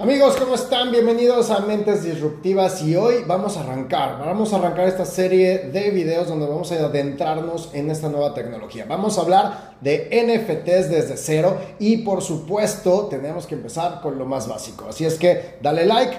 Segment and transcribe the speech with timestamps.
[0.00, 0.92] Amigos, ¿cómo están?
[0.92, 5.90] Bienvenidos a Mentes Disruptivas y hoy vamos a arrancar, vamos a arrancar esta serie de
[5.90, 8.86] videos donde vamos a adentrarnos en esta nueva tecnología.
[8.88, 14.24] Vamos a hablar de NFTs desde cero y por supuesto tenemos que empezar con lo
[14.24, 14.86] más básico.
[14.88, 16.16] Así es que dale like,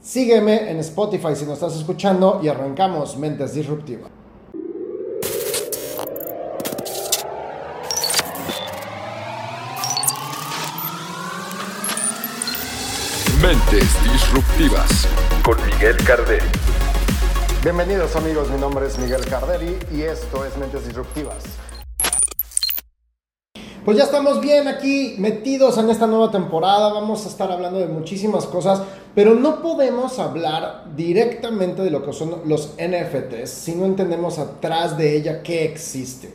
[0.00, 4.17] sígueme en Spotify si nos estás escuchando y arrancamos Mentes Disruptivas.
[13.42, 15.06] Mentes Disruptivas
[15.44, 16.44] con Miguel Carderi.
[17.62, 21.44] Bienvenidos amigos, mi nombre es Miguel Carderi y esto es Mentes Disruptivas.
[23.84, 27.86] Pues ya estamos bien aquí metidos en esta nueva temporada, vamos a estar hablando de
[27.86, 28.82] muchísimas cosas,
[29.14, 34.98] pero no podemos hablar directamente de lo que son los NFTs si no entendemos atrás
[34.98, 36.34] de ella qué existe.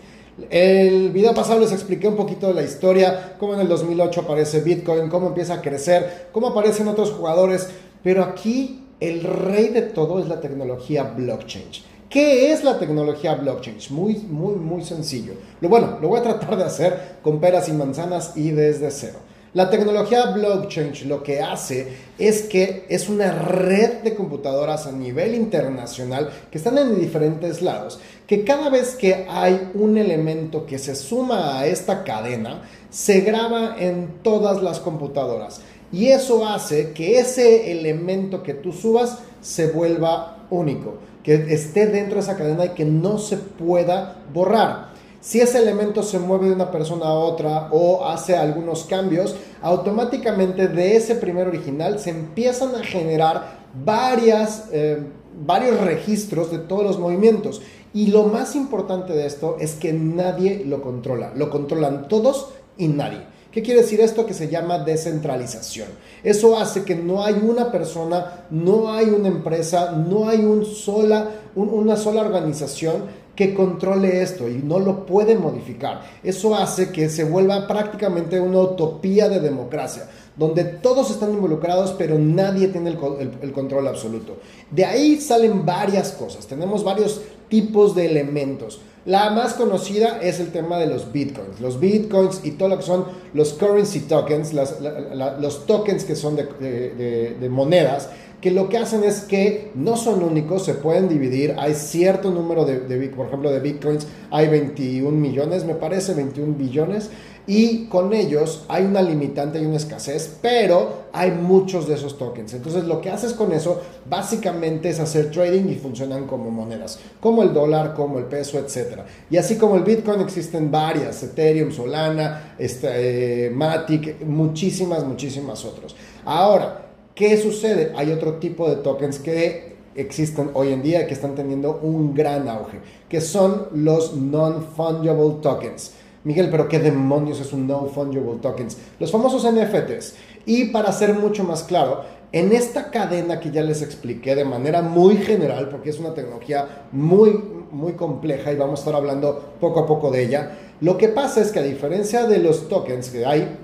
[0.50, 4.62] El video pasado les expliqué un poquito de la historia, cómo en el 2008 aparece
[4.62, 7.70] Bitcoin, cómo empieza a crecer, cómo aparecen otros jugadores,
[8.02, 11.66] pero aquí el rey de todo es la tecnología blockchain.
[12.10, 13.78] ¿Qué es la tecnología blockchain?
[13.92, 15.34] Muy, muy, muy sencillo.
[15.62, 19.20] Lo bueno, lo voy a tratar de hacer con peras y manzanas y desde cero.
[19.54, 25.36] La tecnología blockchain lo que hace es que es una red de computadoras a nivel
[25.36, 30.96] internacional que están en diferentes lados, que cada vez que hay un elemento que se
[30.96, 35.62] suma a esta cadena, se graba en todas las computadoras.
[35.92, 42.16] Y eso hace que ese elemento que tú subas se vuelva único, que esté dentro
[42.16, 44.94] de esa cadena y que no se pueda borrar.
[45.22, 50.68] Si ese elemento se mueve de una persona a otra o hace algunos cambios, automáticamente
[50.68, 55.02] de ese primer original se empiezan a generar varias, eh,
[55.46, 57.62] varios registros de todos los movimientos.
[57.94, 61.32] Y lo más importante de esto es que nadie lo controla.
[61.36, 63.22] Lo controlan todos y nadie.
[63.52, 64.26] ¿Qué quiere decir esto?
[64.26, 65.88] Que se llama descentralización.
[66.24, 71.96] Eso hace que no hay una persona, no hay una empresa, no hay sola, una
[71.96, 73.04] sola organización
[73.36, 76.02] que controle esto y no lo puede modificar.
[76.24, 82.18] Eso hace que se vuelva prácticamente una utopía de democracia, donde todos están involucrados pero
[82.20, 84.38] nadie tiene el, control absoluto.
[84.70, 88.82] De ahí salen varias cosas, tenemos varios tipos de elementos.
[89.06, 91.60] La más conocida es el tema de los bitcoins.
[91.60, 97.48] Los bitcoins y todo lo que son los currency tokens, los tokens que son de
[97.52, 98.10] monedas,
[98.44, 102.66] que lo que hacen es que no son únicos, se pueden dividir, hay cierto número
[102.66, 102.76] de,
[103.16, 107.10] por ejemplo, de bitcoins, hay 21 millones, me parece, 21 billones,
[107.48, 112.54] y con ellos hay una limitante y una escasez, pero hay muchos de esos tokens.
[112.54, 117.44] Entonces lo que haces con eso básicamente es hacer trading y funcionan como monedas, como
[117.44, 119.04] el dólar, como el peso, etc.
[119.30, 125.96] Y así como el Bitcoin existen varias, Ethereum, Solana, este, Matic, muchísimas, muchísimas otros.
[126.26, 127.94] Ahora, ¿Qué sucede?
[127.96, 132.50] Hay otro tipo de tokens que existen hoy en día que están teniendo un gran
[132.50, 135.92] auge, que son los non-fungible tokens.
[136.24, 138.78] Miguel, pero ¿qué demonios es un non-fungible tokens?
[139.00, 140.16] Los famosos NFTs.
[140.48, 142.02] Y para ser mucho más claro,
[142.32, 146.88] en esta cadena que ya les expliqué de manera muy general, porque es una tecnología
[146.92, 147.40] muy,
[147.72, 151.42] muy compleja y vamos a estar hablando poco a poco de ella, lo que pasa
[151.42, 153.56] es que a diferencia de los tokens, que hay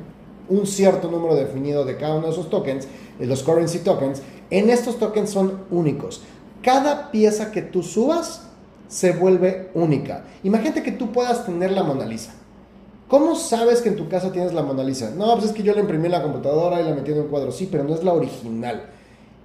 [0.50, 2.88] un cierto número definido de cada uno de esos tokens,
[3.28, 6.22] los currency tokens, en estos tokens son únicos.
[6.62, 8.44] Cada pieza que tú subas
[8.88, 10.26] se vuelve única.
[10.44, 12.34] Imagínate que tú puedas tener la Mona Lisa.
[13.08, 15.12] ¿Cómo sabes que en tu casa tienes la Mona Lisa?
[15.16, 17.28] No, pues es que yo la imprimí en la computadora y la metí en un
[17.28, 17.52] cuadro.
[17.52, 18.84] Sí, pero no es la original.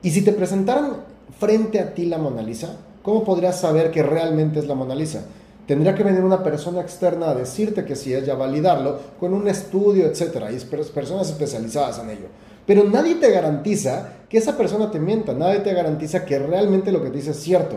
[0.02, 0.98] Y si te presentaran
[1.38, 5.24] frente a ti la Mona Lisa, ¿cómo podrías saber que realmente es la Mona Lisa?
[5.66, 9.48] Tendría que venir una persona externa a decirte que sí es, ya validarlo con un
[9.48, 12.26] estudio, etcétera, y personas especializadas en ello.
[12.66, 17.02] Pero nadie te garantiza que esa persona te mienta, nadie te garantiza que realmente lo
[17.02, 17.76] que te dice es cierto.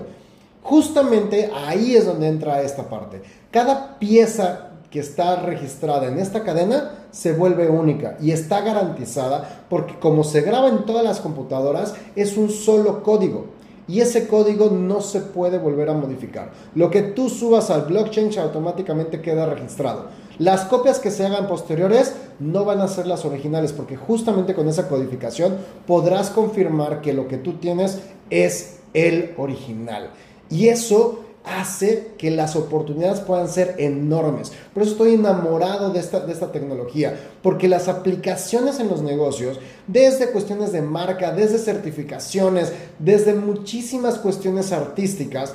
[0.64, 3.22] Justamente ahí es donde entra esta parte.
[3.52, 10.00] Cada pieza que está registrada en esta cadena se vuelve única y está garantizada porque
[10.00, 13.58] como se graba en todas las computadoras es un solo código
[13.88, 16.52] y ese código no se puede volver a modificar.
[16.76, 20.08] Lo que tú subas al blockchain automáticamente queda registrado.
[20.40, 24.68] Las copias que se hagan posteriores no van a ser las originales porque justamente con
[24.68, 28.00] esa codificación podrás confirmar que lo que tú tienes
[28.30, 30.12] es el original.
[30.50, 34.52] Y eso hace que las oportunidades puedan ser enormes.
[34.74, 39.60] Por eso estoy enamorado de esta, de esta tecnología, porque las aplicaciones en los negocios,
[39.88, 45.54] desde cuestiones de marca, desde certificaciones, desde muchísimas cuestiones artísticas,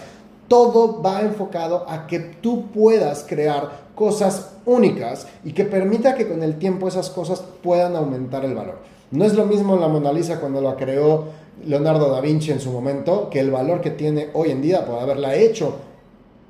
[0.49, 6.43] todo va enfocado a que tú puedas crear cosas únicas y que permita que con
[6.43, 8.79] el tiempo esas cosas puedan aumentar el valor.
[9.11, 11.27] No es lo mismo la Mona Lisa cuando la creó
[11.65, 14.99] Leonardo da Vinci en su momento que el valor que tiene hoy en día por
[14.99, 15.77] haberla hecho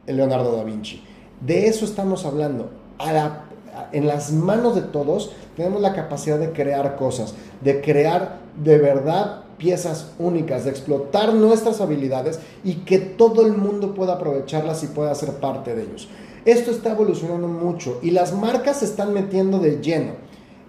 [0.06, 1.02] Leonardo da Vinci.
[1.40, 2.70] De eso estamos hablando.
[3.90, 9.42] en las manos de todos tenemos la capacidad de crear cosas, de crear de verdad
[9.58, 15.14] piezas únicas, de explotar nuestras habilidades y que todo el mundo pueda aprovecharlas y pueda
[15.14, 16.08] ser parte de ellos.
[16.44, 20.12] Esto está evolucionando mucho y las marcas se están metiendo de lleno.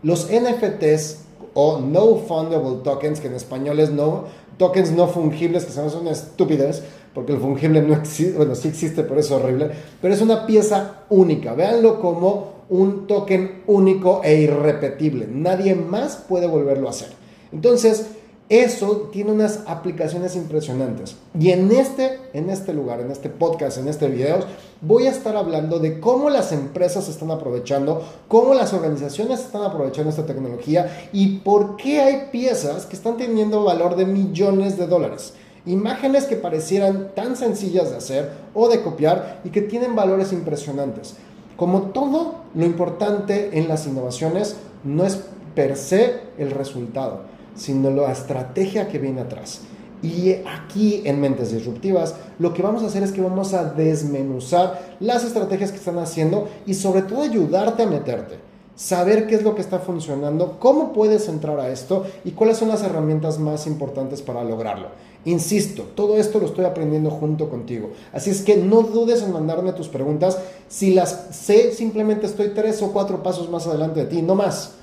[0.03, 1.23] Los NFTs
[1.53, 4.25] o No Fundable Tokens, que en español es no,
[4.57, 6.83] tokens no fungibles, que son una estupidez,
[7.13, 9.71] porque el fungible no existe, bueno, sí existe, pero es horrible,
[10.01, 11.53] pero es una pieza única.
[11.53, 15.27] Véanlo como un token único e irrepetible.
[15.29, 17.09] Nadie más puede volverlo a hacer.
[17.51, 18.07] Entonces,
[18.49, 21.15] eso tiene unas aplicaciones impresionantes.
[21.39, 24.39] Y en este, en este lugar, en este podcast, en este video,
[24.81, 30.09] voy a estar hablando de cómo las empresas están aprovechando, cómo las organizaciones están aprovechando
[30.09, 35.33] esta tecnología y por qué hay piezas que están teniendo valor de millones de dólares.
[35.65, 41.15] Imágenes que parecieran tan sencillas de hacer o de copiar y que tienen valores impresionantes.
[41.55, 45.21] Como todo, lo importante en las innovaciones no es
[45.55, 49.61] per se el resultado sino la estrategia que viene atrás.
[50.03, 54.97] Y aquí en Mentes Disruptivas lo que vamos a hacer es que vamos a desmenuzar
[54.99, 58.35] las estrategias que están haciendo y sobre todo ayudarte a meterte,
[58.75, 62.67] saber qué es lo que está funcionando, cómo puedes entrar a esto y cuáles son
[62.67, 64.89] las herramientas más importantes para lograrlo.
[65.23, 67.91] Insisto, todo esto lo estoy aprendiendo junto contigo.
[68.11, 70.37] Así es que no dudes en mandarme tus preguntas.
[70.67, 74.73] Si las sé, simplemente estoy tres o cuatro pasos más adelante de ti, no más.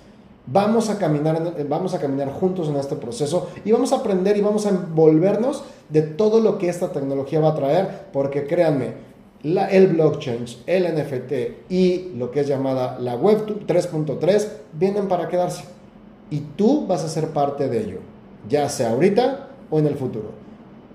[0.53, 4.41] Vamos a, caminar, vamos a caminar juntos en este proceso y vamos a aprender y
[4.41, 8.95] vamos a envolvernos de todo lo que esta tecnología va a traer, porque créanme,
[9.45, 15.29] la, el blockchain, el NFT y lo que es llamada la Web 3.3 vienen para
[15.29, 15.65] quedarse.
[16.31, 17.99] Y tú vas a ser parte de ello,
[18.49, 20.33] ya sea ahorita o en el futuro.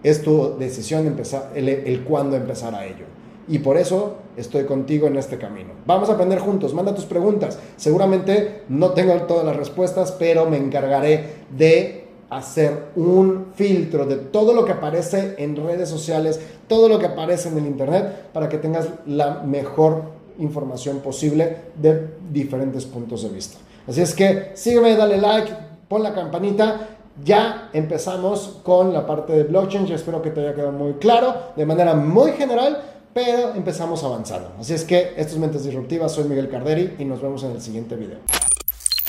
[0.03, 3.05] Es tu decisión empezar, el, el cuándo empezar a ello.
[3.47, 5.69] Y por eso estoy contigo en este camino.
[5.85, 7.59] Vamos a aprender juntos, manda tus preguntas.
[7.77, 14.53] Seguramente no tengo todas las respuestas, pero me encargaré de hacer un filtro de todo
[14.53, 18.57] lo que aparece en redes sociales, todo lo que aparece en el Internet, para que
[18.57, 20.01] tengas la mejor
[20.39, 23.57] información posible de diferentes puntos de vista.
[23.87, 25.51] Así es que sígueme, dale like,
[25.87, 29.85] pon la campanita ya empezamos con la parte de blockchain.
[29.85, 32.81] Yo espero que te haya quedado muy claro de manera muy general
[33.15, 34.51] pero empezamos avanzando.
[34.59, 37.95] Así es que, estos Mentes Disruptivas, soy Miguel Carderi y nos vemos en el siguiente
[37.95, 38.19] video.